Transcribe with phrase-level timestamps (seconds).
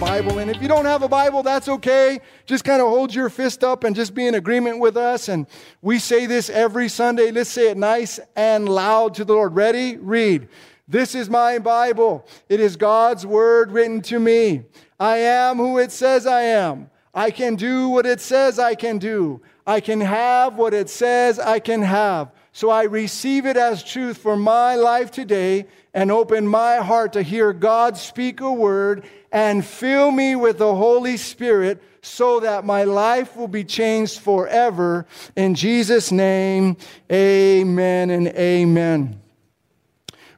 [0.00, 0.40] Bible.
[0.40, 2.20] And if you don't have a Bible, that's okay.
[2.44, 5.28] Just kind of hold your fist up and just be in agreement with us.
[5.28, 5.46] And
[5.80, 7.30] we say this every Sunday.
[7.30, 9.54] Let's say it nice and loud to the Lord.
[9.54, 9.96] Ready?
[9.96, 10.48] Read.
[10.86, 12.26] This is my Bible.
[12.48, 14.64] It is God's word written to me.
[15.00, 16.90] I am who it says I am.
[17.14, 19.40] I can do what it says I can do.
[19.66, 22.30] I can have what it says I can have.
[22.52, 27.22] So I receive it as truth for my life today and open my heart to
[27.22, 32.84] hear God speak a word and fill me with the Holy Spirit so that my
[32.84, 35.06] life will be changed forever.
[35.34, 36.76] In Jesus' name,
[37.10, 39.20] amen and amen.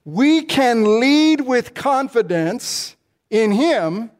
[0.04, 2.96] We can lead with confidence
[3.30, 4.10] in Him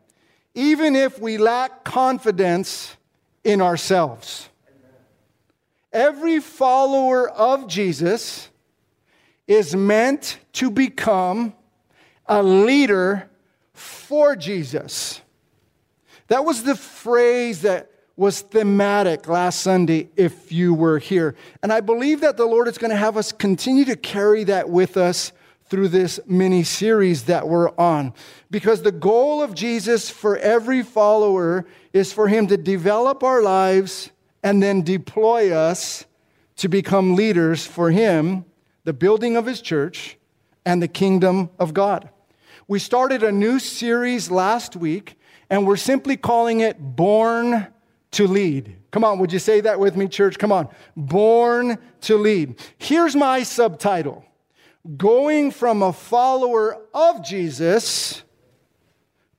[0.58, 2.96] even if we lack confidence
[3.44, 4.48] in ourselves.
[5.92, 8.48] Every follower of Jesus
[9.46, 11.54] is meant to become
[12.26, 13.30] a leader
[13.78, 15.20] for Jesus.
[16.28, 21.36] That was the phrase that was thematic last Sunday if you were here.
[21.62, 24.68] And I believe that the Lord is going to have us continue to carry that
[24.68, 25.32] with us
[25.66, 28.12] through this mini series that we're on.
[28.50, 34.10] Because the goal of Jesus for every follower is for him to develop our lives
[34.42, 36.04] and then deploy us
[36.56, 38.44] to become leaders for him,
[38.84, 40.18] the building of his church,
[40.64, 42.10] and the kingdom of God.
[42.70, 47.66] We started a new series last week, and we're simply calling it Born
[48.10, 48.76] to Lead.
[48.90, 50.38] Come on, would you say that with me, church?
[50.38, 50.68] Come on.
[50.94, 52.60] Born to Lead.
[52.76, 54.22] Here's my subtitle
[54.98, 58.22] going from a follower of Jesus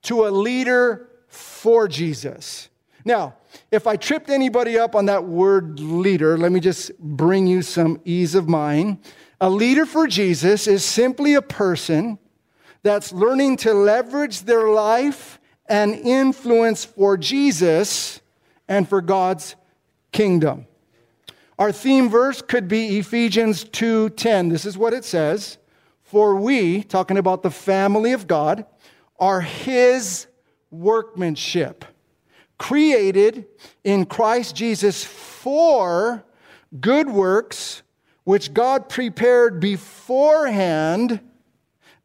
[0.02, 2.68] to a leader for Jesus.
[3.04, 3.36] Now,
[3.70, 8.00] if I tripped anybody up on that word leader, let me just bring you some
[8.04, 8.98] ease of mind.
[9.40, 12.18] A leader for Jesus is simply a person
[12.82, 18.20] that's learning to leverage their life and influence for Jesus
[18.68, 19.56] and for God's
[20.12, 20.66] kingdom.
[21.58, 24.48] Our theme verse could be Ephesians 2:10.
[24.48, 25.58] This is what it says,
[26.02, 28.64] "For we, talking about the family of God,
[29.18, 30.26] are his
[30.70, 31.84] workmanship,
[32.58, 33.44] created
[33.84, 36.24] in Christ Jesus for
[36.80, 37.82] good works
[38.24, 41.20] which God prepared beforehand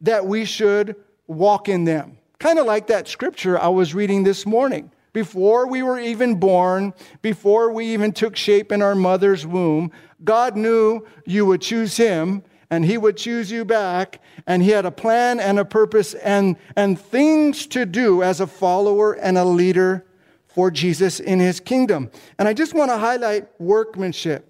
[0.00, 0.96] that we should
[1.26, 5.82] walk in them." Kind of like that scripture I was reading this morning before we
[5.82, 6.92] were even born,
[7.22, 9.90] before we even took shape in our mother's womb,
[10.22, 14.20] God knew you would choose Him and He would choose you back.
[14.46, 18.46] And He had a plan and a purpose and, and things to do as a
[18.46, 20.04] follower and a leader
[20.48, 22.10] for Jesus in His kingdom.
[22.38, 24.46] And I just want to highlight workmanship.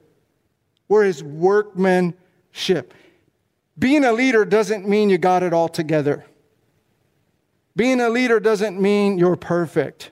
[0.89, 2.93] We're His workmanship.
[3.79, 6.25] Being a leader doesn't mean you got it all together.
[7.75, 10.11] Being a leader doesn't mean you're perfect.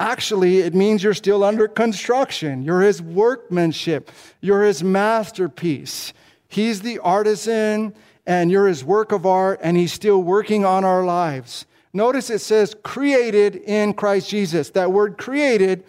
[0.00, 2.62] Actually, it means you're still under construction.
[2.62, 4.10] You're his workmanship.
[4.40, 6.12] You're his masterpiece.
[6.48, 7.94] He's the artisan
[8.26, 11.64] and you're his work of art, and he's still working on our lives.
[11.94, 14.68] Notice it says created in Christ Jesus.
[14.70, 15.84] That word created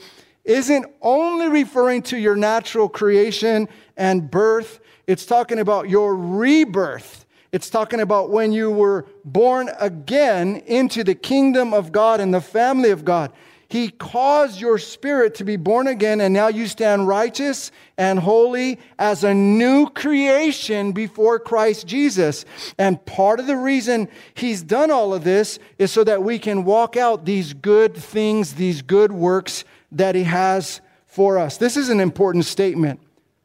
[0.45, 3.67] isn't only referring to your natural creation
[3.97, 7.25] and birth, it's talking about your rebirth.
[7.51, 12.41] It's talking about when you were born again into the kingdom of God and the
[12.41, 13.33] family of God.
[13.69, 18.77] He caused your spirit to be born again, and now you stand righteous and holy
[18.99, 22.45] as a new creation before Christ Jesus.
[22.77, 26.65] And part of the reason He's done all of this is so that we can
[26.65, 31.57] walk out these good things, these good works that He has for us.
[31.57, 32.99] This is an important statement.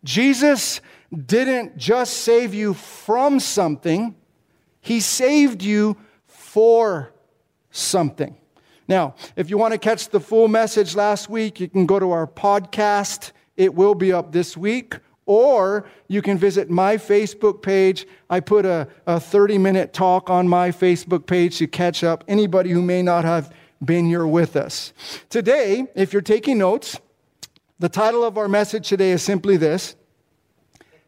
[0.05, 0.83] Jesus
[1.15, 4.15] didn't just save you from something,
[4.81, 5.97] He saved you
[6.27, 7.13] for
[7.71, 8.37] something.
[8.87, 12.11] Now, if you want to catch the full message last week, you can go to
[12.11, 13.33] our podcast.
[13.57, 14.99] It will be up this week.
[15.27, 18.07] Or you can visit my Facebook page.
[18.29, 22.71] I put a, a 30 minute talk on my Facebook page to catch up anybody
[22.71, 23.51] who may not have
[23.83, 24.93] been here with us.
[25.31, 27.01] Today, if you're taking notes,
[27.79, 29.97] the title of our message today is simply this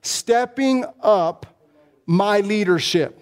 [0.06, 1.47] Stepping Up
[2.06, 3.20] My Leadership.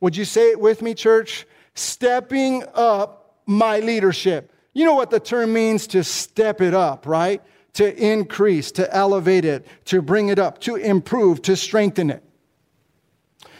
[0.00, 1.46] Would you say it with me, church?
[1.74, 4.52] Stepping up my leadership.
[4.74, 7.42] You know what the term means to step it up, right?
[7.74, 12.24] To increase, to elevate it, to bring it up, to improve, to strengthen it.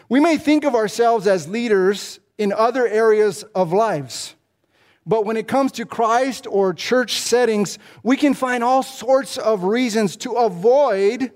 [0.08, 4.34] We may think of ourselves as leaders in other areas of lives.
[5.06, 9.62] But when it comes to Christ or church settings, we can find all sorts of
[9.62, 11.32] reasons to avoid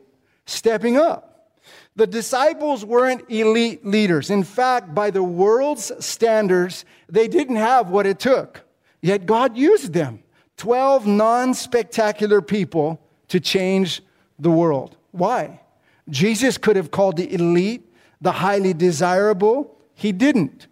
[0.53, 1.51] stepping up.
[1.95, 4.31] The disciples weren't elite leaders.
[4.31, 8.63] In fact, by the world's standards, they didn't have what it took.
[9.01, 10.23] Yet God used them
[10.57, 14.03] 12 non spectacular people to change
[14.39, 14.97] the world.
[15.11, 15.61] Why?
[16.09, 19.77] Jesus could have called the elite, the highly desirable.
[19.95, 20.67] He didn't.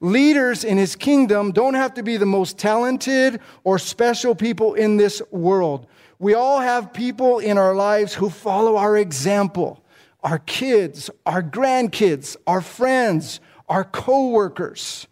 [0.00, 4.96] Leaders in his kingdom don't have to be the most talented or special people in
[4.96, 5.86] this world.
[6.24, 9.84] We all have people in our lives who follow our example
[10.22, 15.06] our kids, our grandkids, our friends, our coworkers.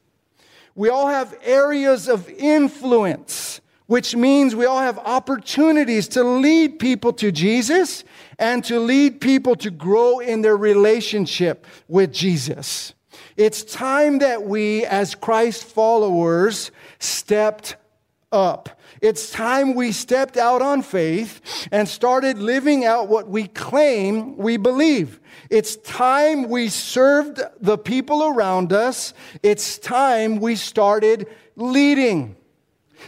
[0.75, 7.13] We all have areas of influence, which means we all have opportunities to lead people
[7.13, 8.05] to Jesus
[8.39, 12.95] and to lead people to grow in their relationship with Jesus.
[13.37, 16.71] It's time that we, as Christ followers,
[17.01, 17.77] stepped
[18.33, 18.81] up.
[19.01, 24.57] It's time we stepped out on faith and started living out what we claim we
[24.57, 25.21] believe.
[25.51, 29.13] It's time we served the people around us.
[29.43, 31.27] It's time we started
[31.57, 32.37] leading.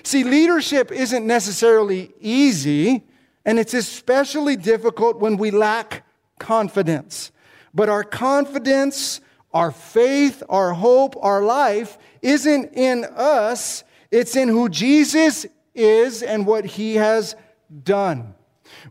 [0.03, 3.05] See, leadership isn't necessarily easy,
[3.45, 6.05] and it's especially difficult when we lack
[6.39, 7.31] confidence.
[7.73, 9.21] But our confidence
[9.55, 15.45] our faith, our hope, our life isn't in us, it's in who Jesus
[15.75, 17.35] is and what he has
[17.83, 18.35] done.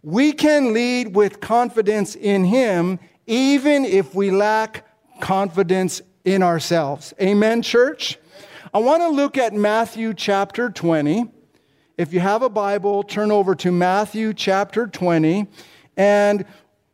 [0.01, 4.85] We can lead with confidence in him even if we lack
[5.21, 7.13] confidence in ourselves.
[7.21, 8.19] Amen, church?
[8.73, 11.31] I want to look at Matthew chapter 20.
[11.97, 15.47] If you have a Bible, turn over to Matthew chapter 20.
[15.95, 16.43] And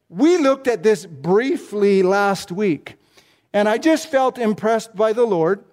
[0.07, 2.95] we looked at this briefly last week.
[3.53, 5.63] And I just felt impressed by the Lord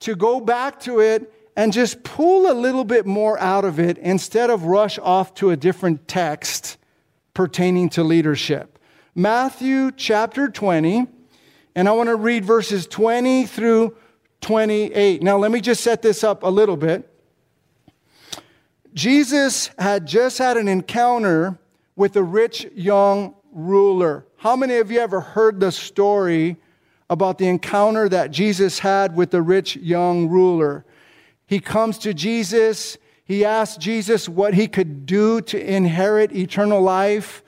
[0.00, 3.98] to go back to it and just pull a little bit more out of it
[3.98, 6.76] instead of rush off to a different text
[7.32, 8.78] pertaining to leadership.
[9.14, 11.06] Matthew chapter 20,
[11.74, 13.96] and I want to read verses 20 through
[14.40, 15.22] 28.
[15.22, 17.10] Now, let me just set this up a little bit.
[18.92, 21.58] Jesus had just had an encounter
[21.96, 24.26] with a rich young ruler.
[24.36, 26.56] How many of you ever heard the story
[27.10, 30.84] about the encounter that Jesus had with the rich young ruler.
[31.46, 32.96] He comes to Jesus.
[33.24, 37.42] He asks Jesus what he could do to inherit eternal life.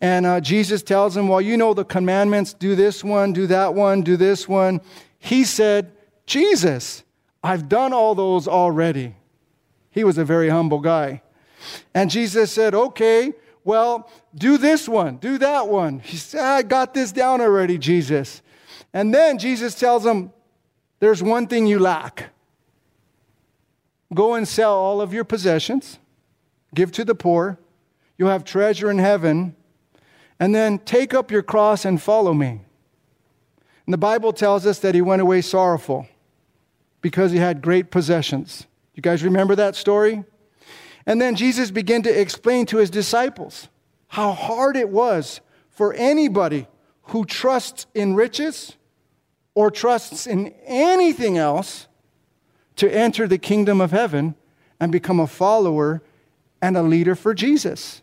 [0.00, 3.74] And uh, Jesus tells him, Well, you know the commandments do this one, do that
[3.74, 4.80] one, do this one.
[5.18, 5.92] He said,
[6.26, 7.02] Jesus,
[7.42, 9.14] I've done all those already.
[9.90, 11.22] He was a very humble guy.
[11.94, 13.32] And Jesus said, Okay,
[13.64, 16.00] well, do this one, do that one.
[16.00, 18.42] He said, I got this down already, Jesus.
[18.92, 20.32] And then Jesus tells him,
[21.00, 22.30] There's one thing you lack.
[24.14, 25.98] Go and sell all of your possessions,
[26.74, 27.58] give to the poor,
[28.16, 29.56] you'll have treasure in heaven,
[30.38, 32.60] and then take up your cross and follow me.
[33.86, 36.06] And the Bible tells us that he went away sorrowful
[37.00, 38.66] because he had great possessions.
[38.94, 40.24] You guys remember that story?
[41.06, 43.68] And then Jesus began to explain to his disciples
[44.08, 46.66] how hard it was for anybody
[47.02, 48.76] who trusts in riches
[49.54, 51.86] or trusts in anything else
[52.76, 54.34] to enter the kingdom of heaven
[54.78, 56.02] and become a follower
[56.60, 58.02] and a leader for Jesus.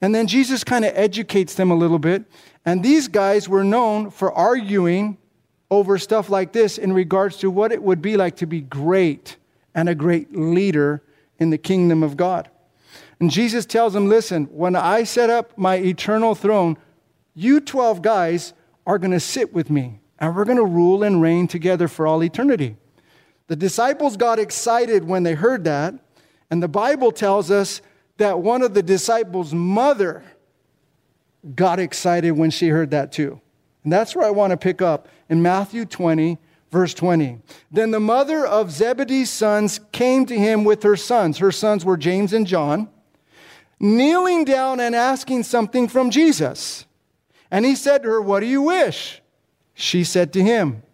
[0.00, 2.24] And then Jesus kind of educates them a little bit.
[2.64, 5.18] And these guys were known for arguing
[5.70, 9.36] over stuff like this in regards to what it would be like to be great
[9.74, 11.02] and a great leader
[11.38, 12.50] in the kingdom of God.
[13.20, 16.76] And Jesus tells them, listen, when I set up my eternal throne,
[17.34, 18.52] you 12 guys
[18.86, 22.06] are going to sit with me and we're going to rule and reign together for
[22.06, 22.76] all eternity.
[23.50, 25.94] The disciples got excited when they heard that,
[26.52, 27.82] and the Bible tells us
[28.18, 30.22] that one of the disciples' mother
[31.56, 33.40] got excited when she heard that too.
[33.82, 36.38] And that's where I want to pick up in Matthew 20,
[36.70, 37.40] verse 20.
[37.72, 41.38] Then the mother of Zebedee's sons came to him with her sons.
[41.38, 42.88] Her sons were James and John,
[43.80, 46.86] kneeling down and asking something from Jesus.
[47.50, 49.20] And he said to her, What do you wish?
[49.74, 50.84] She said to him,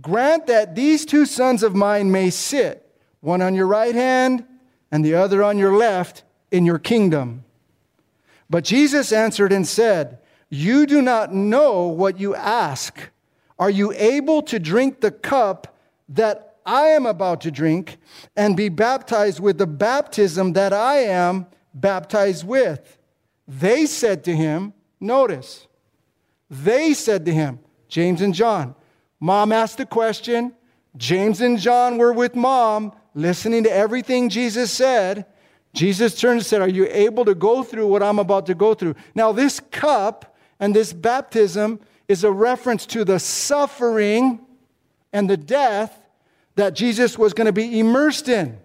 [0.00, 2.86] Grant that these two sons of mine may sit,
[3.20, 4.46] one on your right hand
[4.92, 7.44] and the other on your left, in your kingdom.
[8.48, 10.18] But Jesus answered and said,
[10.48, 13.10] You do not know what you ask.
[13.58, 15.76] Are you able to drink the cup
[16.08, 17.98] that I am about to drink
[18.36, 22.98] and be baptized with the baptism that I am baptized with?
[23.46, 25.66] They said to him, Notice,
[26.48, 28.74] they said to him, James and John,
[29.20, 30.54] Mom asked the question.
[30.96, 35.26] James and John were with mom, listening to everything Jesus said.
[35.72, 38.74] Jesus turned and said, Are you able to go through what I'm about to go
[38.74, 38.96] through?
[39.14, 44.40] Now, this cup and this baptism is a reference to the suffering
[45.12, 45.96] and the death
[46.56, 48.58] that Jesus was going to be immersed in.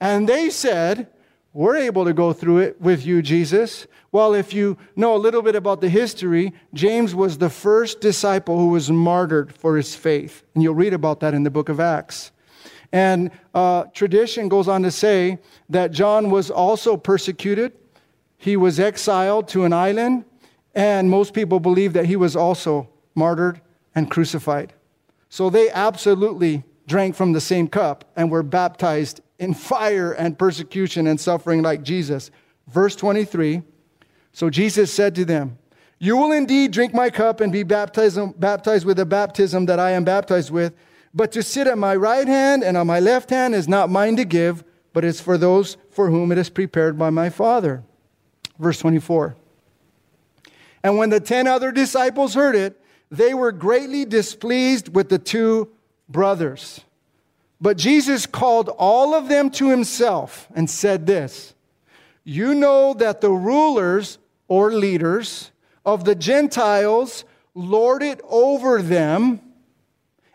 [0.00, 1.08] And they said,
[1.52, 3.86] We're able to go through it with you, Jesus.
[4.12, 8.58] Well, if you know a little bit about the history, James was the first disciple
[8.58, 10.44] who was martyred for his faith.
[10.54, 12.32] And you'll read about that in the book of Acts.
[12.92, 15.38] And uh, tradition goes on to say
[15.68, 17.72] that John was also persecuted.
[18.36, 20.24] He was exiled to an island,
[20.74, 23.60] and most people believe that he was also martyred
[23.94, 24.72] and crucified.
[25.28, 31.06] So they absolutely drank from the same cup and were baptized in fire and persecution
[31.06, 32.30] and suffering like Jesus.
[32.68, 33.62] Verse 23
[34.32, 35.58] So Jesus said to them,
[35.98, 39.92] You will indeed drink my cup and be baptized, baptized with the baptism that I
[39.92, 40.74] am baptized with.
[41.14, 44.16] But to sit at my right hand and on my left hand is not mine
[44.16, 47.82] to give, but is for those for whom it is prepared by my Father.
[48.58, 49.36] Verse 24.
[50.82, 52.80] And when the ten other disciples heard it,
[53.10, 55.70] they were greatly displeased with the two
[56.08, 56.80] brothers.
[57.60, 61.54] But Jesus called all of them to himself and said this
[62.24, 65.50] You know that the rulers or leaders
[65.84, 67.24] of the Gentiles
[67.54, 69.40] lord it over them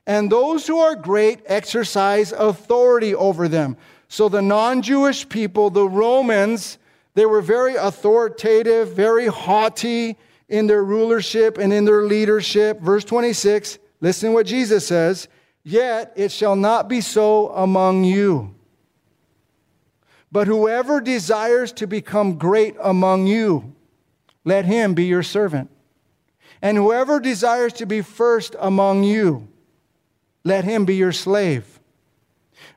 [0.06, 3.78] and those who are great exercise authority over them.
[4.10, 6.78] So the non Jewish people, the Romans,
[7.16, 10.18] they were very authoritative, very haughty
[10.50, 12.82] in their rulership and in their leadership.
[12.82, 15.28] Verse 26, listen to what Jesus says
[15.64, 18.54] Yet it shall not be so among you.
[20.32, 23.76] But whoever desires to become great among you,
[24.44, 25.70] let him be your servant.
[26.62, 29.48] And whoever desires to be first among you,
[30.44, 31.80] let him be your slave.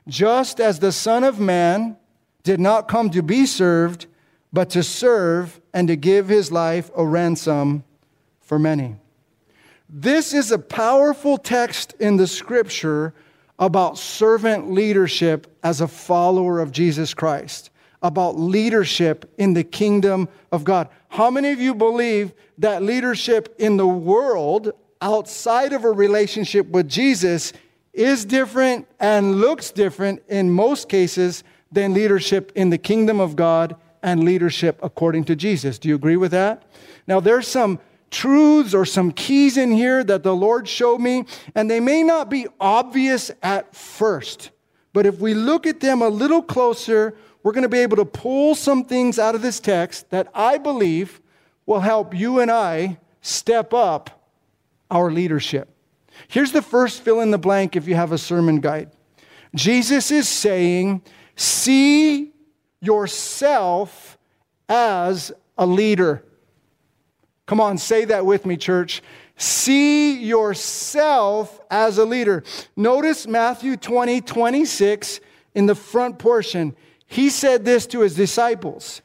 [0.07, 1.97] Just as the Son of Man
[2.43, 4.05] did not come to be served,
[4.53, 7.83] but to serve and to give his life a ransom
[8.39, 8.95] for many.
[9.89, 13.13] This is a powerful text in the scripture
[13.57, 17.69] about servant leadership as a follower of Jesus Christ,
[18.01, 20.89] about leadership in the kingdom of God.
[21.07, 26.89] How many of you believe that leadership in the world outside of a relationship with
[26.89, 27.53] Jesus
[27.93, 33.75] is different and looks different in most cases than leadership in the kingdom of God
[34.03, 35.79] and leadership according to Jesus.
[35.79, 36.63] Do you agree with that?
[37.07, 37.79] Now, there's some
[38.11, 42.29] truths or some keys in here that the Lord showed me, and they may not
[42.29, 44.51] be obvious at first.
[44.93, 48.05] But if we look at them a little closer, we're going to be able to
[48.05, 51.21] pull some things out of this text that I believe
[51.65, 54.31] will help you and I step up
[54.89, 55.69] our leadership.
[56.27, 58.91] Here's the first fill in the blank if you have a sermon guide.
[59.53, 61.03] Jesus is saying,
[61.35, 62.33] See
[62.81, 64.17] yourself
[64.67, 66.23] as a leader.
[67.47, 69.01] Come on, say that with me, church.
[69.37, 72.43] See yourself as a leader.
[72.75, 75.19] Notice Matthew 20, 26
[75.55, 76.75] in the front portion.
[77.07, 79.01] He said this to his disciples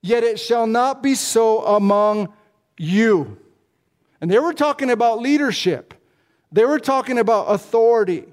[0.00, 2.32] Yet it shall not be so among
[2.76, 3.38] you.
[4.20, 5.94] And they were talking about leadership,
[6.50, 8.24] they were talking about authority,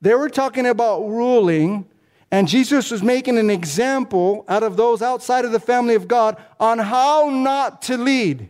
[0.00, 1.86] they were talking about ruling.
[2.32, 6.36] And Jesus was making an example out of those outside of the family of God
[6.60, 8.48] on how not to lead.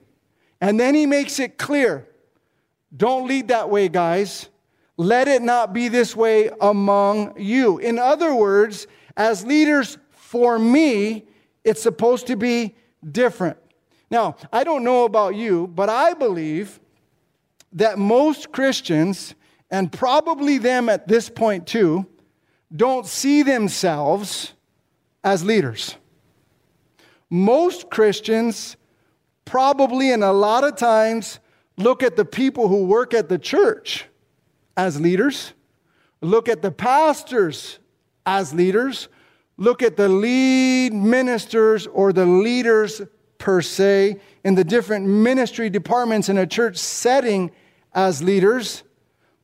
[0.61, 2.07] And then he makes it clear
[2.97, 4.49] don't lead that way, guys.
[4.97, 7.79] Let it not be this way among you.
[7.79, 8.87] In other words,
[9.17, 11.27] as leaders, for me,
[11.65, 12.75] it's supposed to be
[13.11, 13.57] different.
[14.11, 16.81] Now, I don't know about you, but I believe
[17.73, 19.35] that most Christians,
[19.71, 22.07] and probably them at this point too,
[22.75, 24.53] don't see themselves
[25.23, 25.97] as leaders.
[27.31, 28.77] Most Christians
[29.51, 31.41] probably and a lot of times
[31.77, 34.05] look at the people who work at the church
[34.77, 35.55] as leaders,
[36.21, 37.81] look at the pastors
[38.25, 39.09] as leaders,
[39.57, 43.03] look at the lead ministers or the leaders
[43.39, 47.51] per se in the different ministry departments in a church setting
[47.93, 48.85] as leaders.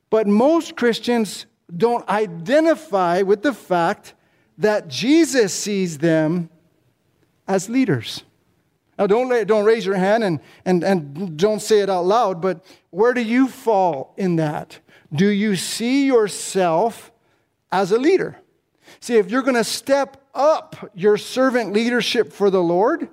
[0.09, 1.47] But most Christians
[1.77, 4.15] don't identify with the fact
[4.57, 6.49] that Jesus sees them
[7.49, 8.23] as leaders.
[8.99, 12.65] Now, don't, don't raise your hand and, and, and don't say it out loud, but
[12.91, 14.79] where do you fall in that?
[15.13, 17.13] Do you see yourself
[17.71, 18.39] as a leader?
[19.01, 23.09] See, if you're going to step up your servant leadership for the Lord,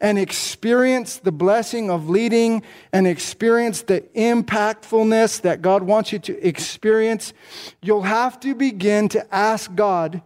[0.00, 2.62] and experience the blessing of leading
[2.92, 7.32] and experience the impactfulness that God wants you to experience,
[7.80, 10.20] you'll have to begin to ask God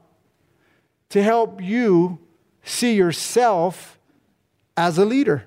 [1.10, 2.18] to help you
[2.64, 3.97] see yourself
[4.78, 5.44] as a leader.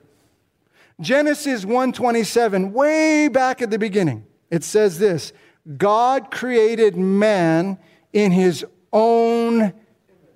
[1.00, 5.32] Genesis 1:27, way back at the beginning, it says this,
[5.78, 7.78] God created man
[8.12, 9.74] in his own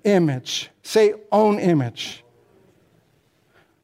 [0.02, 0.70] image.
[0.82, 2.24] Say own image.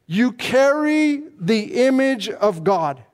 [0.07, 3.05] You carry the image of God.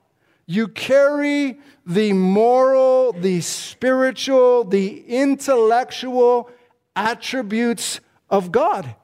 [0.46, 6.48] You carry the moral, the spiritual, the intellectual
[6.94, 8.00] attributes
[8.30, 8.94] of God.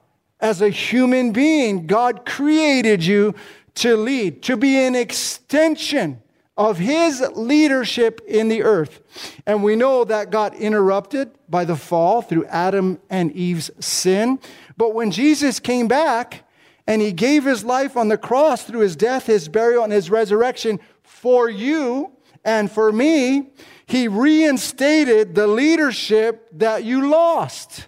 [0.44, 3.34] As a human being, God created you
[3.76, 6.20] to lead, to be an extension
[6.54, 9.00] of his leadership in the earth.
[9.46, 14.38] And we know that got interrupted by the fall through Adam and Eve's sin.
[14.76, 16.46] But when Jesus came back
[16.86, 20.10] and he gave his life on the cross through his death, his burial, and his
[20.10, 22.12] resurrection for you
[22.44, 23.48] and for me,
[23.86, 27.86] he reinstated the leadership that you lost.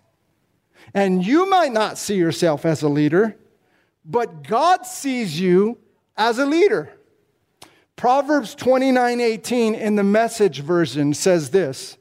[0.96, 3.36] And you might not see yourself as a leader,
[4.02, 5.76] but God sees you
[6.16, 6.90] as a leader.
[7.96, 11.98] Proverbs 29 18 in the message version says this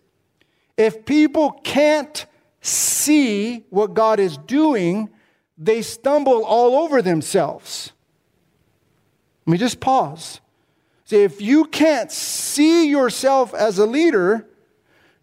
[0.78, 2.26] If people can't
[2.62, 5.10] see what God is doing,
[5.58, 7.92] they stumble all over themselves.
[9.46, 10.40] Let me just pause.
[11.04, 14.48] See, if you can't see yourself as a leader,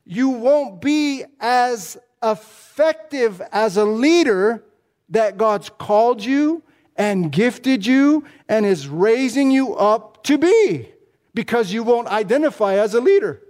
[0.04, 4.64] you won't be as effective as a leader
[5.08, 6.62] that God's called you
[6.96, 10.88] and gifted you and is raising you up to be
[11.34, 13.42] because you won't identify as a leader.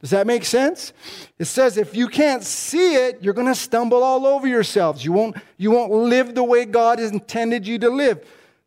[0.00, 0.92] Does that make sense?
[1.38, 5.04] It says if you can't see it, you're going to stumble all over yourselves.
[5.04, 8.26] You won't, you won't live the way God has intended you to live.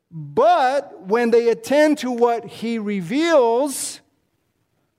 [0.09, 3.99] But when they attend to what He reveals,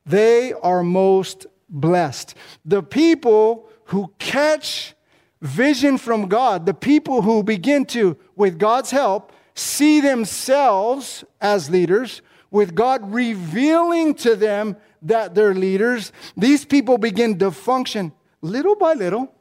[0.05, 2.35] they are most blessed.
[2.67, 4.95] The people who catch
[5.41, 12.23] vision from God, the people who begin to, with God's help, see themselves as leaders,
[12.51, 18.95] with God revealing to them that they're leaders, these people begin to function little by
[18.95, 19.33] little,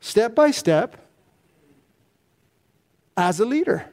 [0.00, 0.96] step by step,
[3.16, 3.90] as a leader.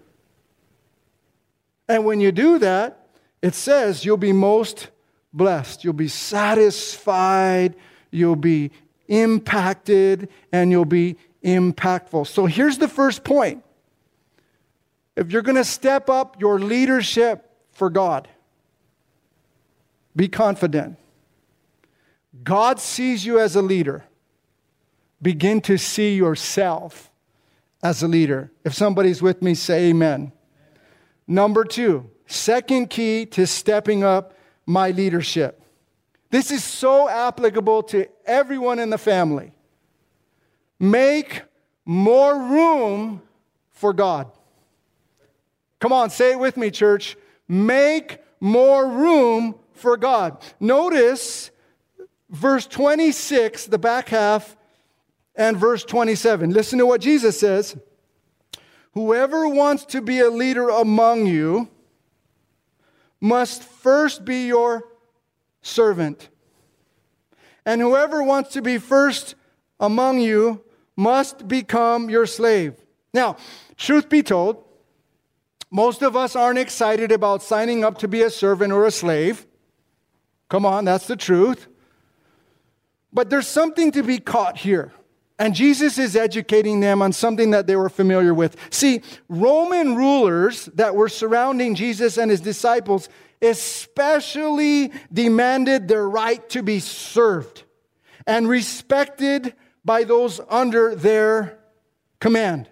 [1.88, 3.08] And when you do that,
[3.42, 4.90] it says you'll be most
[5.34, 5.84] blessed.
[5.84, 7.76] You'll be satisfied.
[8.12, 8.72] You'll be
[9.08, 12.28] impacted and you'll be impactful.
[12.28, 13.64] So here's the first point.
[15.16, 18.28] If you're going to step up your leadership for God,
[20.16, 20.98] be confident.
[22.44, 24.04] God sees you as a leader.
[25.22, 27.12] Begin to see yourself
[27.82, 28.52] as a leader.
[28.64, 30.32] If somebody's with me, say amen.
[31.28, 34.34] Number two, second key to stepping up
[34.66, 35.63] my leadership
[36.34, 39.52] this is so applicable to everyone in the family.
[40.80, 41.44] Make
[41.86, 43.22] more room
[43.70, 44.32] for God.
[45.80, 47.18] Come on, say it with me, church.
[47.48, 50.44] Make more room for God.
[50.60, 51.52] Notice
[52.32, 54.58] verse 26, the back half,
[55.36, 56.50] and verse 27.
[56.50, 57.78] Listen to what Jesus says
[58.96, 61.70] Whoever wants to be a leader among you
[63.22, 64.88] must first be your
[65.64, 66.30] servant.
[67.66, 69.34] And whoever wants to be first
[69.80, 70.64] among you
[70.96, 72.76] must become your slave.
[73.14, 73.38] Now,
[73.76, 74.64] truth be told,
[75.72, 79.48] most of us aren't excited about signing up to be a servant or a slave.
[80.50, 81.68] Come on, that's the truth.
[83.12, 84.92] But there's something to be caught here.
[85.40, 88.56] And Jesus is educating them on something that they were familiar with.
[88.70, 93.10] See, Roman rulers that were surrounding Jesus and his disciples
[93.44, 97.64] especially demanded their right to be served
[98.26, 99.54] and respected
[99.84, 101.60] by those under their
[102.20, 102.70] command.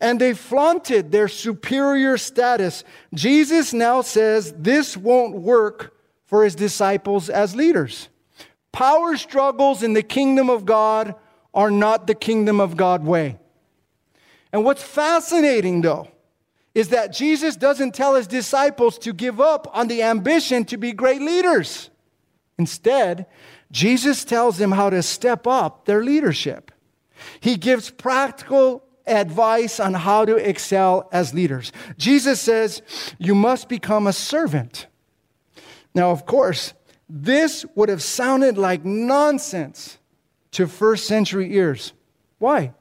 [0.00, 2.84] And they flaunted their superior status.
[3.14, 5.94] Jesus now says this won't work
[6.24, 8.08] for his disciples as leaders.
[8.72, 11.14] Power struggles in the kingdom of God
[11.54, 13.38] are not the kingdom of God way.
[14.52, 16.08] And what's fascinating though
[16.76, 20.92] is that Jesus doesn't tell his disciples to give up on the ambition to be
[20.92, 21.88] great leaders.
[22.58, 23.24] Instead,
[23.72, 26.70] Jesus tells them how to step up their leadership.
[27.40, 31.72] He gives practical advice on how to excel as leaders.
[31.96, 32.82] Jesus says,
[33.16, 34.86] You must become a servant.
[35.94, 36.74] Now, of course,
[37.08, 39.96] this would have sounded like nonsense
[40.50, 41.94] to first century ears.
[42.38, 42.74] Why?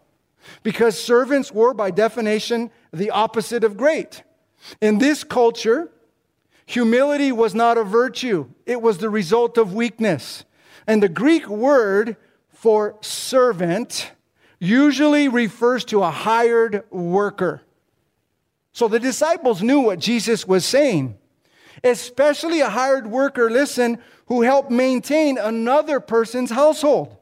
[0.63, 4.23] Because servants were, by definition, the opposite of great.
[4.81, 5.91] In this culture,
[6.65, 10.45] humility was not a virtue, it was the result of weakness.
[10.87, 12.15] And the Greek word
[12.49, 14.11] for servant
[14.59, 17.61] usually refers to a hired worker.
[18.71, 21.17] So the disciples knew what Jesus was saying,
[21.83, 27.15] especially a hired worker, listen, who helped maintain another person's household.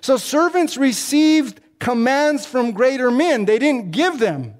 [0.00, 4.55] So servants received commands from greater men, they didn't give them.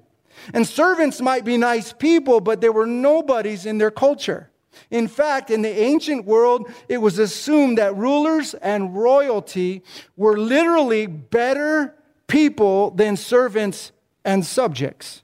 [0.53, 4.49] And servants might be nice people, but they were nobodies in their culture.
[4.91, 9.83] In fact, in the ancient world, it was assumed that rulers and royalty
[10.15, 11.95] were literally better
[12.27, 13.91] people than servants
[14.23, 15.23] and subjects.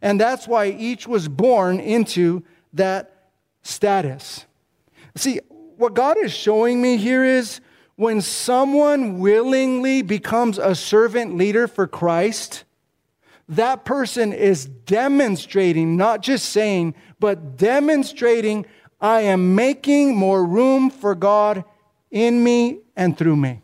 [0.00, 3.30] And that's why each was born into that
[3.62, 4.44] status.
[5.16, 5.40] See,
[5.76, 7.60] what God is showing me here is
[7.96, 12.64] when someone willingly becomes a servant leader for Christ,
[13.48, 18.66] that person is demonstrating, not just saying, but demonstrating,
[19.00, 21.64] I am making more room for God
[22.10, 23.62] in me and through me.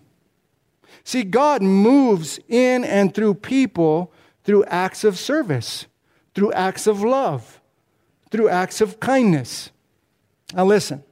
[1.04, 4.12] See, God moves in and through people
[4.44, 5.86] through acts of service,
[6.34, 7.60] through acts of love,
[8.30, 9.70] through acts of kindness.
[10.54, 11.02] Now, listen,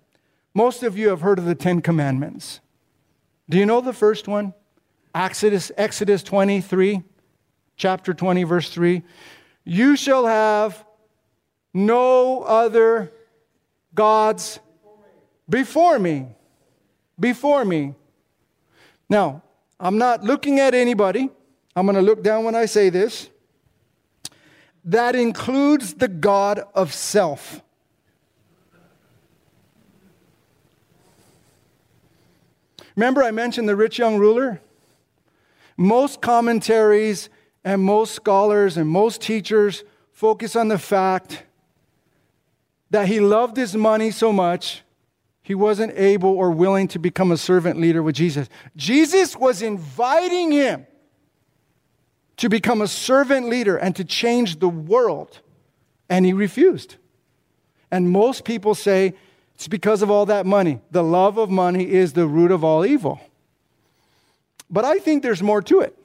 [0.54, 2.60] most of you have heard of the Ten Commandments.
[3.48, 4.54] Do you know the first one?
[5.14, 7.02] Exodus, Exodus 23
[7.82, 9.02] chapter 20, verse 3.
[9.64, 10.84] You shall have
[11.74, 13.12] no other
[13.92, 14.60] gods
[15.48, 16.28] before me.
[17.18, 17.96] Before me.
[19.08, 19.42] Now,
[19.80, 21.28] I'm not looking at anybody.
[21.74, 23.28] I'm going to look down when I say this.
[24.84, 27.62] That includes the God of self.
[32.94, 34.60] Remember, I mentioned the rich young ruler?
[35.76, 37.28] Most commentaries
[37.64, 41.44] and most scholars and most teachers focus on the fact
[42.90, 44.82] that he loved his money so much,
[45.42, 48.48] he wasn't able or willing to become a servant leader with Jesus.
[48.76, 50.86] Jesus was inviting him
[52.36, 55.40] to become a servant leader and to change the world,
[56.08, 56.96] and he refused.
[57.90, 59.14] And most people say
[59.54, 60.80] it's because of all that money.
[60.90, 63.20] The love of money is the root of all evil.
[64.70, 65.96] But I think there's more to it.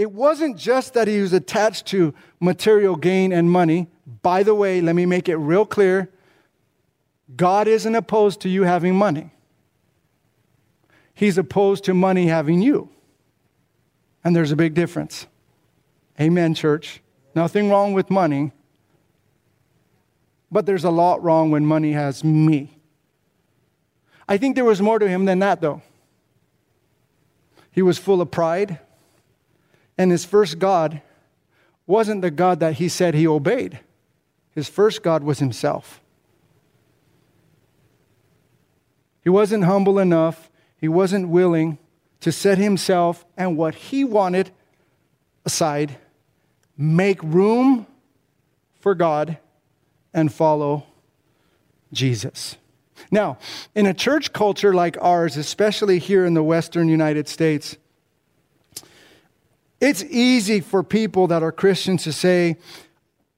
[0.00, 3.88] It wasn't just that he was attached to material gain and money.
[4.22, 6.08] By the way, let me make it real clear
[7.36, 9.30] God isn't opposed to you having money,
[11.12, 12.88] He's opposed to money having you.
[14.24, 15.26] And there's a big difference.
[16.18, 17.02] Amen, church.
[17.34, 18.52] Nothing wrong with money,
[20.50, 22.78] but there's a lot wrong when money has me.
[24.26, 25.82] I think there was more to him than that, though.
[27.70, 28.78] He was full of pride.
[30.00, 31.02] And his first God
[31.86, 33.80] wasn't the God that he said he obeyed,
[34.50, 36.00] his first God was himself.
[39.22, 41.76] He wasn't humble enough, he wasn't willing
[42.20, 44.52] to set himself and what he wanted
[45.44, 45.98] aside,
[46.78, 47.86] make room
[48.80, 49.36] for God,
[50.14, 50.86] and follow
[51.92, 52.56] Jesus.
[53.10, 53.36] Now,
[53.74, 57.76] in a church culture like ours, especially here in the Western United States,
[59.80, 62.58] it's easy for people that are Christians to say,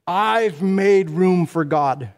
[0.05, 2.09] I've made room for God.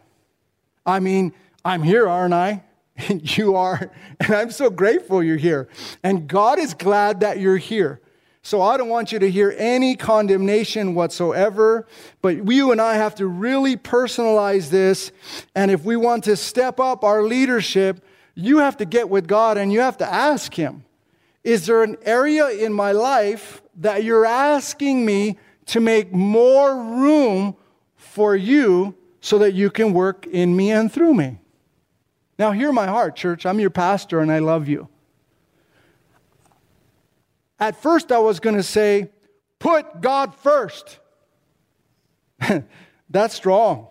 [0.84, 1.32] I mean,
[1.64, 2.62] I'm here, aren't I?
[3.10, 3.90] And you are.
[4.20, 5.68] And I'm so grateful you're here.
[6.02, 8.00] And God is glad that you're here.
[8.40, 11.86] So I don't want you to hear any condemnation whatsoever,
[12.22, 15.12] but you and I have to really personalize this.
[15.54, 18.02] And if we want to step up our leadership,
[18.34, 20.84] you have to get with God and you have to ask Him
[21.44, 27.56] Is there an area in my life that you're asking me to make more room
[27.96, 31.38] for you so that you can work in me and through me.
[32.38, 33.46] Now, hear my heart, church.
[33.46, 34.88] I'm your pastor and I love you.
[37.58, 39.10] At first, I was going to say,
[39.58, 40.98] put God first.
[43.10, 43.88] That's strong.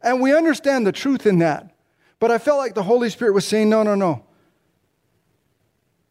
[0.00, 1.74] And we understand the truth in that.
[2.20, 4.24] But I felt like the Holy Spirit was saying, no, no, no.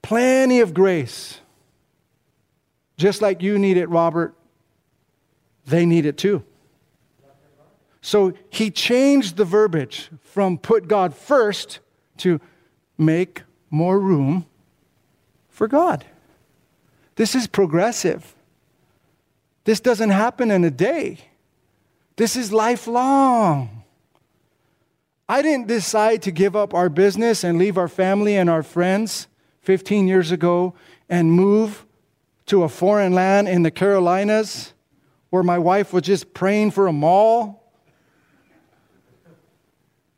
[0.02, 1.40] Plenty of grace
[2.98, 4.34] just like you need it, Robert,
[5.66, 6.44] they need it too.
[8.02, 11.80] So he changed the verbiage from put God first
[12.18, 12.40] to
[12.98, 14.46] make more room
[15.50, 16.06] for God.
[17.16, 18.36] This is progressive.
[19.66, 21.20] This doesn't happen in a day.
[22.16, 23.84] This is lifelong.
[25.28, 29.28] I didn't decide to give up our business and leave our family and our friends
[29.62, 30.74] 15 years ago
[31.10, 31.86] and move
[32.48, 34.74] to a foreign land in the Carolinas
[35.30, 37.72] where my wife was just praying for a mall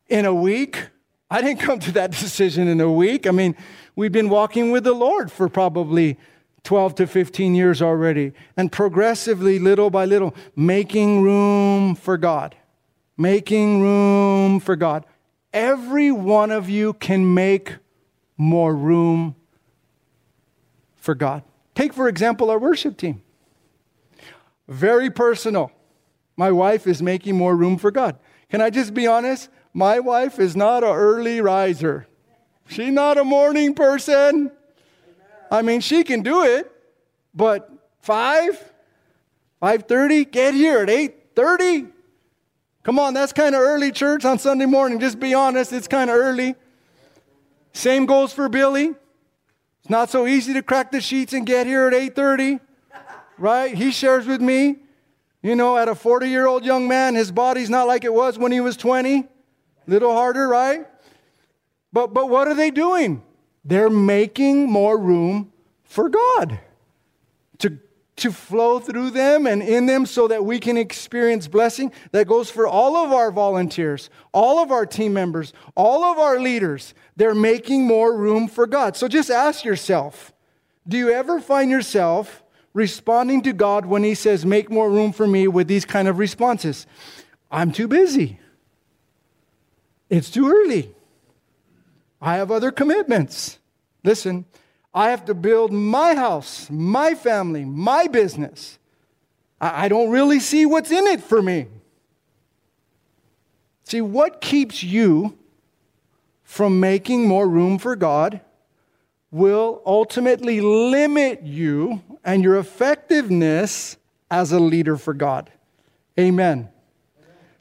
[0.08, 0.90] in a week.
[1.30, 3.28] I didn't come to that decision in a week.
[3.28, 3.56] I mean,
[3.96, 6.18] we've been walking with the Lord for probably
[6.64, 12.56] 12 to 15 years already, and progressively, little by little, making room for God.
[13.18, 15.06] Making room for God.
[15.52, 17.76] Every one of you can make
[18.38, 19.36] more room
[20.98, 21.44] for God.
[21.80, 23.22] Take, for example, our worship team.
[24.68, 25.72] Very personal.
[26.36, 28.20] My wife is making more room for God.
[28.50, 29.48] Can I just be honest?
[29.74, 32.06] My wife is not an early riser.
[32.68, 34.52] She's not a morning person.
[35.50, 36.70] I mean, she can do it,
[37.34, 38.74] but 5,
[39.62, 41.92] 5.30, get here at 8.30.
[42.84, 45.00] Come on, that's kind of early church on Sunday morning.
[45.00, 46.56] Just be honest, it's kind of early.
[47.72, 48.96] Same goes for Billy.
[49.90, 52.60] It's not so easy to crack the sheets and get here at 8:30.
[53.40, 53.74] Right?
[53.74, 54.76] He shares with me,
[55.42, 58.60] you know, at a 40-year-old young man, his body's not like it was when he
[58.60, 59.28] was 20.
[59.88, 60.86] Little harder, right?
[61.92, 63.24] But but what are they doing?
[63.66, 66.60] They're making more room for God
[67.58, 67.80] to,
[68.20, 71.92] to flow through them and in them so that we can experience blessing.
[72.12, 76.40] That goes for all of our volunteers, all of our team members, all of our
[76.40, 76.94] leaders.
[77.16, 78.96] They're making more room for God.
[78.96, 80.34] So just ask yourself
[80.88, 85.28] do you ever find yourself responding to God when He says, Make more room for
[85.28, 86.88] me with these kind of responses?
[87.52, 88.40] I'm too busy.
[90.10, 90.96] It's too early.
[92.22, 93.60] I have other commitments.
[94.04, 94.46] Listen,
[94.94, 98.80] I have to build my house, my family, my business.
[99.62, 101.68] I, don't really see what's in it for me.
[103.84, 105.38] See, what keeps you
[106.44, 108.42] from making more room for God
[109.32, 113.98] will ultimately limit you and your effectiveness
[114.32, 115.52] as a leader for God.
[116.20, 116.58] Amen.
[116.58, 116.70] Amen.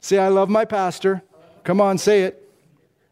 [0.01, 1.23] Say, I love my pastor.
[1.65, 2.48] Come on, say it.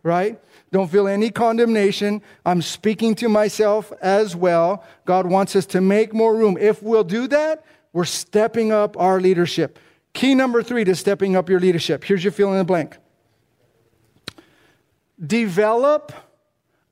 [0.07, 0.41] Right?
[0.71, 2.23] Don't feel any condemnation.
[2.45, 4.85] I'm speaking to myself as well.
[5.05, 6.57] God wants us to make more room.
[6.61, 9.81] If we'll do that, we're stepping up our leadership.
[10.13, 12.05] Key number three to stepping up your leadership.
[12.05, 12.97] Here's your fill in the blank.
[15.25, 16.13] Develop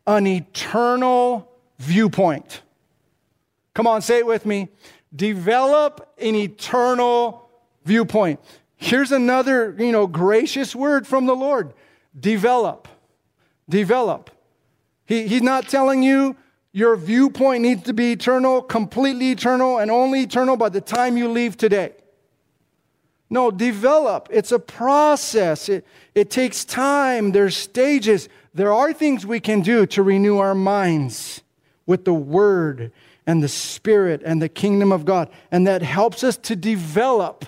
[0.09, 2.63] an eternal viewpoint.
[3.75, 4.71] Come on, say it with me.
[5.15, 7.49] Develop an eternal
[7.85, 8.41] viewpoint.
[8.77, 11.75] Here's another, you know, gracious word from the Lord.
[12.19, 12.89] Develop
[13.69, 14.31] develop.
[15.07, 16.37] He, he's not telling you
[16.73, 21.29] your viewpoint needs to be eternal, completely eternal, and only eternal by the time you
[21.29, 21.93] leave today.
[23.31, 24.29] No, develop.
[24.31, 25.69] It's a process.
[25.69, 27.33] It, it takes time.
[27.33, 28.29] There's stages.
[28.55, 31.43] There are things we can do to renew our minds
[31.87, 32.93] with the Word
[33.27, 35.31] and the Spirit and the kingdom of God.
[35.51, 37.45] And that helps us to develop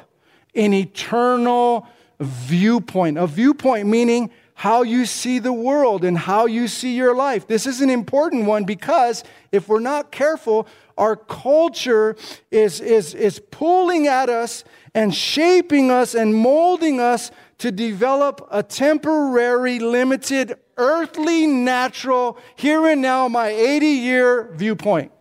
[0.55, 1.87] an eternal
[2.19, 3.19] viewpoint.
[3.19, 7.47] A viewpoint meaning how you see the world and how you see your life.
[7.47, 10.67] This is an important one because if we're not careful,
[10.97, 12.17] our culture
[12.51, 14.65] is, is, is pulling at us
[14.95, 23.03] and shaping us and molding us to develop a temporary, limited, earthly, natural, here and
[23.03, 25.13] now, my 80 year viewpoint.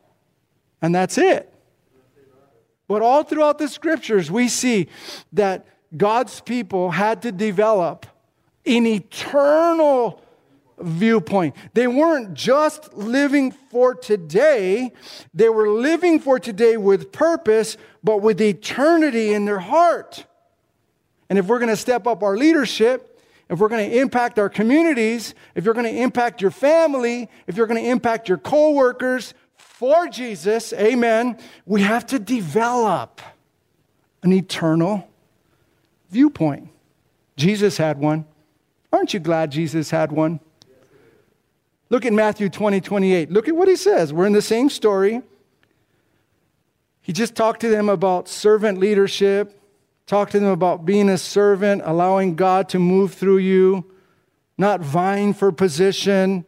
[0.82, 1.54] And that's it.
[2.88, 4.88] But all throughout the scriptures, we see
[5.34, 5.68] that
[5.98, 8.06] God's people had to develop
[8.66, 10.22] an eternal
[10.80, 11.56] viewpoint.
[11.74, 14.92] They weren't just living for today,
[15.34, 20.26] they were living for today with purpose, but with eternity in their heart.
[21.30, 24.50] And if we're going to step up our leadership, if we're going to impact our
[24.50, 29.34] communities, if you're going to impact your family, if you're going to impact your coworkers
[29.56, 33.22] for Jesus, amen, we have to develop
[34.24, 35.08] an eternal
[36.10, 36.70] viewpoint.
[37.38, 38.26] Jesus had one.
[38.96, 40.40] Aren't you glad Jesus had one?
[41.90, 43.30] Look at Matthew 20, 28.
[43.30, 44.14] Look at what he says.
[44.14, 45.22] We're in the same story.
[47.02, 49.62] He just talked to them about servant leadership,
[50.08, 53.86] talked to them about being a servant, allowing God to move through you,
[54.58, 56.46] not vying for position.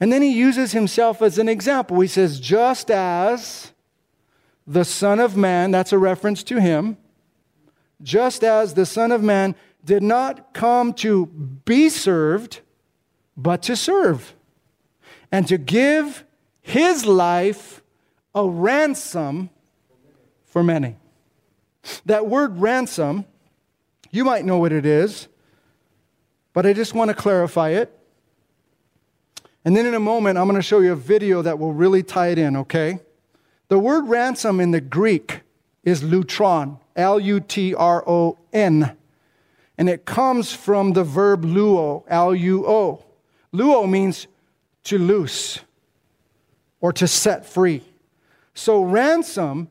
[0.00, 2.00] And then he uses himself as an example.
[2.00, 3.72] He says, just as
[4.66, 6.96] the Son of Man, that's a reference to him,
[8.02, 9.54] just as the Son of Man
[9.84, 12.60] did not come to be served,
[13.36, 14.34] but to serve,
[15.32, 16.24] and to give
[16.60, 17.82] his life
[18.34, 19.50] a ransom
[20.44, 20.96] for many.
[22.06, 23.24] That word ransom,
[24.10, 25.28] you might know what it is,
[26.52, 27.96] but I just want to clarify it.
[29.64, 32.02] And then in a moment, I'm going to show you a video that will really
[32.02, 32.98] tie it in, okay?
[33.68, 35.40] The word ransom in the Greek
[35.84, 38.96] is lutron, L U T R O N.
[39.80, 43.02] And it comes from the verb luo, L U O.
[43.50, 44.26] Luo means
[44.84, 45.60] to loose
[46.82, 47.82] or to set free.
[48.52, 49.70] So, ransom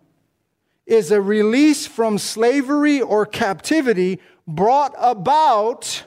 [0.88, 6.06] is a release from slavery or captivity brought about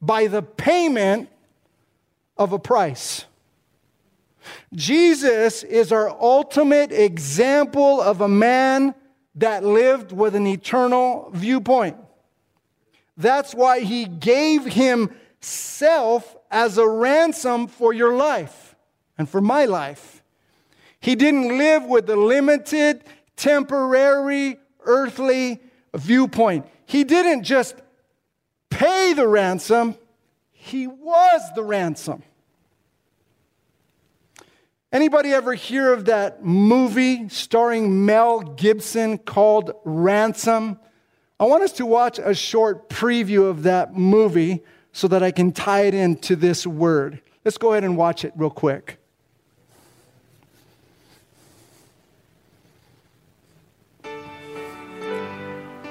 [0.00, 1.28] by the payment
[2.36, 3.24] of a price.
[4.72, 8.94] Jesus is our ultimate example of a man
[9.34, 11.96] that lived with an eternal viewpoint.
[13.16, 18.74] That's why he gave himself as a ransom for your life
[19.16, 20.22] and for my life.
[21.00, 23.04] He didn't live with a limited,
[23.36, 25.60] temporary, earthly
[25.94, 26.66] viewpoint.
[26.86, 27.76] He didn't just
[28.70, 29.96] pay the ransom,
[30.50, 32.22] he was the ransom.
[34.90, 40.78] Anybody ever hear of that movie starring Mel Gibson called Ransom?
[41.44, 45.52] I want us to watch a short preview of that movie so that I can
[45.52, 47.20] tie it into this word.
[47.44, 48.96] Let's go ahead and watch it real quick.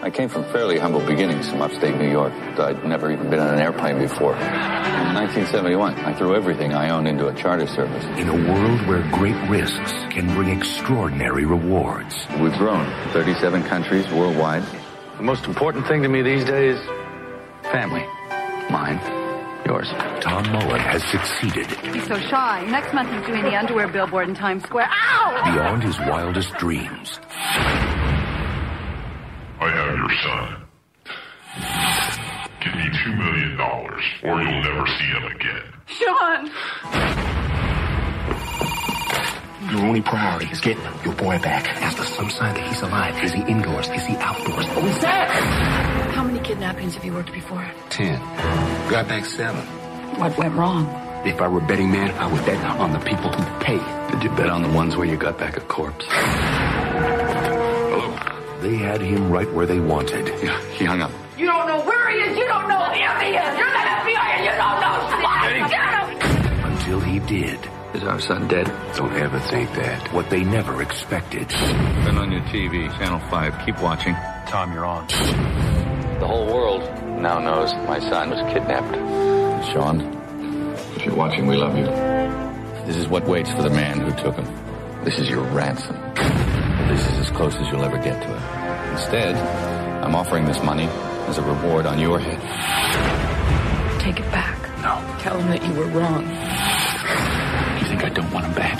[0.01, 2.33] I came from fairly humble beginnings from upstate New York.
[2.57, 4.33] I'd never even been on an airplane before.
[4.33, 8.03] In 1971, I threw everything I owned into a charter service.
[8.17, 12.15] In a world where great risks can bring extraordinary rewards.
[12.39, 14.63] We've grown 37 countries worldwide.
[15.23, 16.77] The most important thing to me these days,
[17.71, 18.05] family.
[18.69, 18.99] Mine,
[19.65, 19.87] yours.
[20.19, 22.67] Tom Mullen has succeeded He's so shy.
[22.69, 24.89] Next month he's doing the underwear billboard in Times Square.
[24.91, 25.53] Ow!
[25.53, 27.21] beyond his wildest dreams.
[29.61, 30.57] I have your son.
[32.59, 35.63] Give me two million dollars, or you'll never see him again.
[35.85, 37.42] Sean!
[39.71, 41.65] Your only priority is getting your boy back.
[41.81, 43.23] Is there some sign that he's alive?
[43.23, 43.87] Is he indoors?
[43.89, 44.65] Is he outdoors?
[44.69, 45.25] Oh, he's there!
[46.11, 47.65] How many kidnappings have you worked before?
[47.89, 48.19] Ten.
[48.89, 49.61] Got back seven.
[50.19, 50.85] What went wrong?
[51.25, 53.79] If I were betting man, I would bet on the people who pay.
[54.11, 56.05] Did you bet on the ones where you got back a corpse?
[56.09, 58.17] Hello?
[58.61, 60.27] They had him right where they wanted.
[60.43, 61.11] Yeah, he hung up.
[61.37, 62.37] You don't know where he is.
[62.37, 63.57] You don't know who he is.
[63.57, 65.43] You're the FBI and you don't know squat.
[65.69, 66.07] Get him!
[66.71, 67.59] Until he did
[67.93, 68.65] Is our son dead?
[68.95, 70.11] Don't ever think that.
[70.11, 71.47] what they never expected.
[71.47, 73.65] Been on your TV, Channel 5.
[73.65, 74.15] Keep watching.
[74.47, 75.05] Tom, you're on.
[76.19, 76.81] The whole world
[77.21, 78.95] now knows my son was kidnapped.
[79.71, 80.01] Sean,
[80.95, 81.85] if you're watching, we love you.
[82.87, 85.03] This is what waits for the man who took him.
[85.03, 85.95] This is your ransom.
[86.87, 88.91] This is as close as you'll ever get to it.
[88.93, 89.35] Instead,
[90.03, 90.85] I'm offering this money
[91.27, 92.41] as a reward on your head.
[94.01, 94.59] Take it back.
[94.81, 94.99] No.
[95.21, 96.72] Tell him that you were wrong.
[98.13, 98.79] You think I don't want him back?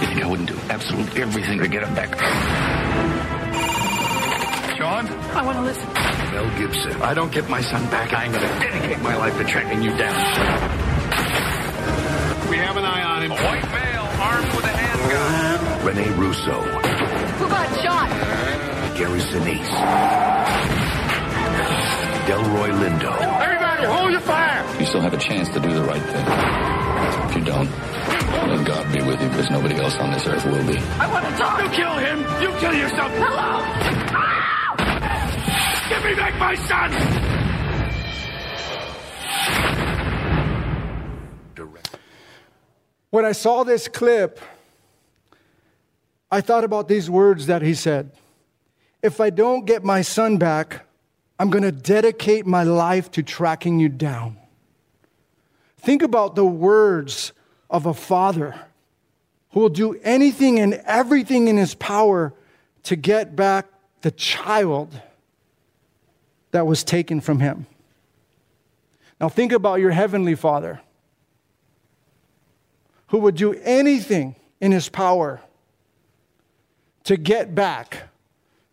[0.00, 2.10] You think I wouldn't do absolutely everything to get him back?
[4.76, 5.06] Sean?
[5.06, 5.86] I want to listen.
[6.32, 8.12] Mel Gibson, I don't get my son back.
[8.12, 10.14] I'm going to dedicate my life to tracking you down.
[12.50, 13.30] We have an eye on him.
[13.30, 15.86] White male armed with a handgun.
[15.86, 18.10] Rene Russo, Who got shot?
[18.98, 19.74] Gary Sinise,
[22.26, 24.64] Delroy Lindo, Everybody, hold your fire!
[24.80, 26.83] You still have a chance to do the right thing.
[27.44, 27.70] If you don't,
[28.48, 30.78] let God be with you because nobody else on this earth will be.
[30.78, 31.62] I want to talk.
[31.62, 32.20] You kill him!
[32.40, 33.12] You kill yourself!
[33.12, 33.60] Hello?
[34.16, 35.86] Ah!
[35.90, 36.90] Give me back my son!
[43.10, 44.40] When I saw this clip,
[46.30, 48.10] I thought about these words that he said
[49.02, 50.86] If I don't get my son back,
[51.38, 54.38] I'm going to dedicate my life to tracking you down.
[55.84, 57.32] Think about the words
[57.68, 58.58] of a father
[59.50, 62.32] who will do anything and everything in his power
[62.84, 63.66] to get back
[64.00, 64.98] the child
[66.52, 67.66] that was taken from him.
[69.20, 70.80] Now, think about your heavenly father
[73.08, 75.42] who would do anything in his power
[77.04, 78.08] to get back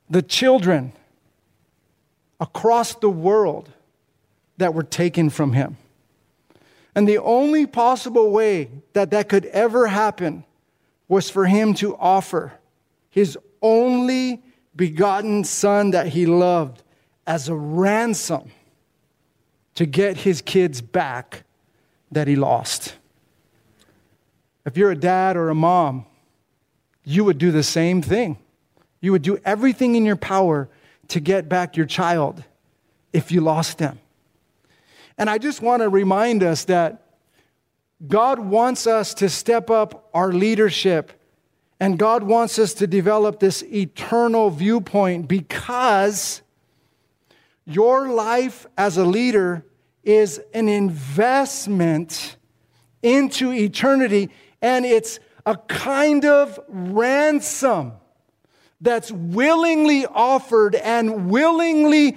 [0.10, 0.94] the children
[2.40, 3.70] across the world
[4.56, 5.76] that were taken from him.
[6.96, 10.44] And the only possible way that that could ever happen
[11.08, 12.54] was for him to offer
[13.10, 14.44] his only
[14.76, 16.84] begotten son that he loved
[17.28, 18.52] as a ransom
[19.76, 21.44] to get his kids back
[22.12, 22.96] that he lost.
[24.66, 26.06] If you're a dad or a mom,
[27.04, 28.38] you would do the same thing.
[29.00, 30.70] You would do everything in your power
[31.08, 32.44] to get back your child
[33.12, 34.00] if you lost them.
[35.22, 37.06] And I just want to remind us that
[38.06, 41.22] God wants us to step up our leadership
[41.82, 46.44] And God wants us to develop this eternal viewpoint because
[47.66, 49.66] your life as a leader
[50.04, 52.38] is an investment
[53.02, 54.30] into eternity,
[54.62, 57.94] and it's a kind of ransom
[58.80, 62.16] that's willingly offered and willingly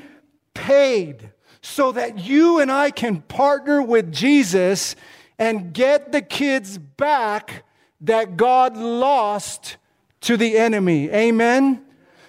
[0.52, 1.30] paid
[1.65, 4.95] so that you and I can partner with Jesus
[5.39, 7.65] and get the kids back
[8.03, 9.79] that God lost
[10.21, 11.09] to the enemy.
[11.09, 11.83] Amen?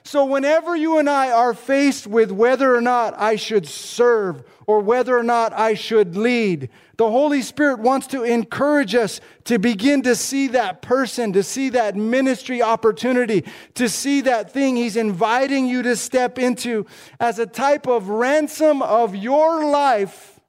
[0.08, 4.80] So, whenever you and I are faced with whether or not I should serve or
[4.80, 10.04] whether or not I should lead, the Holy Spirit wants to encourage us to begin
[10.04, 15.66] to see that person, to see that ministry opportunity, to see that thing He's inviting
[15.66, 16.86] you to step into
[17.20, 20.40] as a type of ransom of your life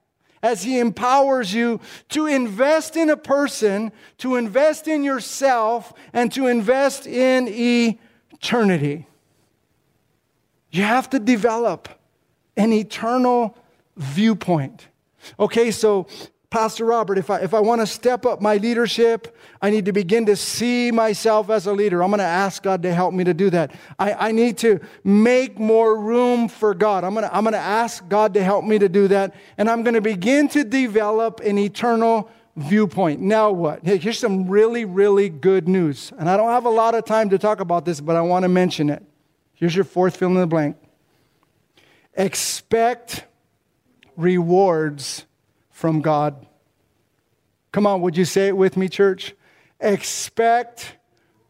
[0.43, 6.45] as He empowers you to invest in a person, to invest in yourself, and to
[6.45, 9.07] invest in eternity.
[10.71, 11.89] You have to develop
[12.55, 13.57] an eternal
[13.95, 14.87] viewpoint.
[15.39, 16.07] Okay, so
[16.49, 19.91] Pastor Robert, if I, if I want to step up my leadership, I need to
[19.91, 22.01] begin to see myself as a leader.
[22.01, 23.73] I'm going to ask God to help me to do that.
[23.99, 27.03] I, I need to make more room for God.
[27.03, 29.35] I'm going to, I'm going to ask God to help me to do that.
[29.57, 33.19] And I'm going to begin to develop an eternal viewpoint.
[33.19, 33.85] Now what?
[33.85, 36.13] Hey, here's some really, really good news.
[36.17, 38.43] And I don't have a lot of time to talk about this, but I want
[38.43, 39.03] to mention it.
[39.57, 40.77] Here's your fourth fill in the blank.
[42.13, 43.25] Expect
[44.15, 45.25] rewards
[45.71, 46.45] from God.
[47.71, 49.35] Come on, would you say it with me, church?
[49.79, 50.97] Expect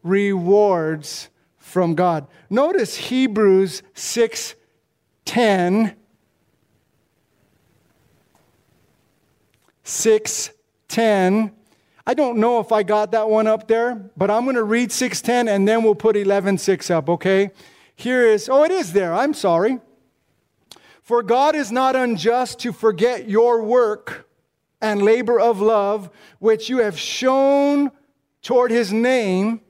[0.02, 1.28] rewards
[1.58, 2.26] from God.
[2.48, 4.54] Notice Hebrews 6
[5.26, 5.94] 10.
[9.84, 10.50] 6
[10.88, 11.52] 10.
[12.06, 14.90] I don't know if I got that one up there, but I'm going to read
[14.90, 17.50] 610 and then we'll put 11.6 up, okay?
[17.98, 19.12] Here is, oh, it is there.
[19.12, 19.80] I'm sorry.
[21.02, 24.28] For God is not unjust to forget your work
[24.80, 27.90] and labor of love, which you have shown
[28.40, 29.62] toward his name,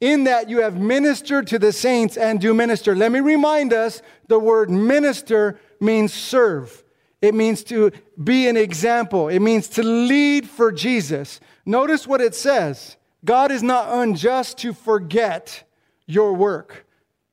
[0.00, 2.94] in that you have ministered to the saints and do minister.
[2.94, 6.84] Let me remind us the word minister means serve.
[7.20, 7.90] It means to
[8.22, 9.28] be an example.
[9.28, 11.40] It means to lead for Jesus.
[11.64, 15.64] Notice what it says God is not unjust to forget
[16.06, 16.85] your work.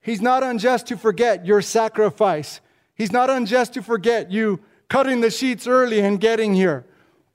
[0.03, 2.59] He's not unjust to forget your sacrifice.
[2.93, 6.85] He's not unjust to forget you cutting the sheets early and getting here,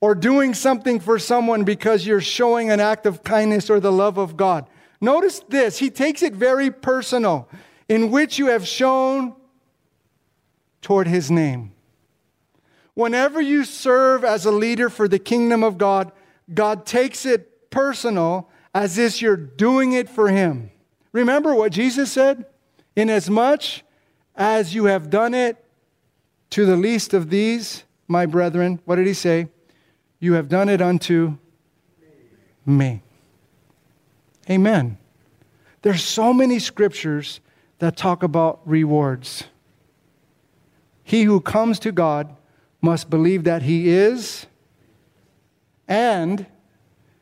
[0.00, 4.16] or doing something for someone because you're showing an act of kindness or the love
[4.16, 4.68] of God.
[5.00, 7.48] Notice this, he takes it very personal,
[7.88, 9.34] in which you have shown
[10.82, 11.72] toward his name.
[12.94, 16.12] Whenever you serve as a leader for the kingdom of God,
[16.52, 20.70] God takes it personal as if you're doing it for him.
[21.12, 22.44] Remember what Jesus said?
[22.98, 23.82] Inasmuch
[24.34, 25.64] as you have done it
[26.50, 29.46] to the least of these, my brethren, what did he say?
[30.18, 31.38] You have done it unto
[32.66, 33.02] me.
[34.50, 34.98] Amen.
[35.82, 37.38] There's so many scriptures
[37.78, 39.44] that talk about rewards.
[41.04, 42.34] He who comes to God
[42.82, 44.46] must believe that he is
[45.86, 46.46] and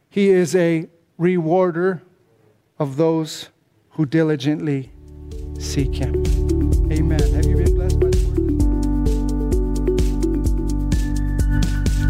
[0.09, 2.03] he is a rewarder
[2.79, 3.51] of those
[3.91, 4.91] who diligently
[5.59, 6.15] seek Him.
[6.93, 7.21] Amen.
[7.35, 8.37] Have you been blessed by the word?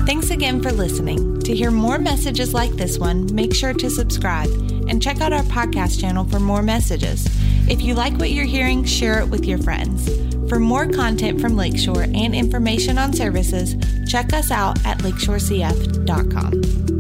[0.07, 1.41] Thanks again for listening.
[1.41, 4.49] To hear more messages like this one, make sure to subscribe
[4.89, 7.27] and check out our podcast channel for more messages.
[7.69, 10.09] If you like what you're hearing, share it with your friends.
[10.49, 13.75] For more content from Lakeshore and information on services,
[14.09, 16.96] check us out at lakeshorecf.com.